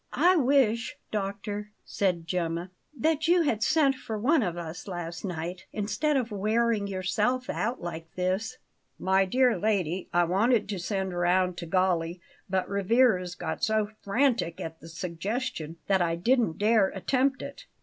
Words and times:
"I 0.17 0.35
wish, 0.35 0.97
doctor," 1.11 1.69
said 1.85 2.25
Gemma, 2.25 2.71
"that 2.97 3.27
you 3.27 3.43
had 3.43 3.61
sent 3.61 3.93
for 3.93 4.17
one 4.17 4.41
of 4.41 4.57
us 4.57 4.87
last 4.87 5.23
night, 5.23 5.67
instead 5.71 6.17
of 6.17 6.31
wearing 6.31 6.87
yourself 6.87 7.51
out 7.51 7.83
like 7.83 8.15
this." 8.15 8.57
"My 8.97 9.25
dear 9.25 9.59
lady, 9.59 10.09
I 10.11 10.23
wanted 10.23 10.67
to 10.69 10.79
send 10.79 11.15
round 11.15 11.55
to 11.57 11.67
Galli; 11.67 12.19
but 12.49 12.67
Rivarez 12.67 13.35
got 13.35 13.63
so 13.63 13.91
frantic 14.01 14.59
at 14.59 14.79
the 14.79 14.89
suggestion 14.89 15.77
that 15.85 16.01
I 16.01 16.15
didn't 16.15 16.57
dare 16.57 16.87
attempt 16.89 17.43
it. 17.43 17.65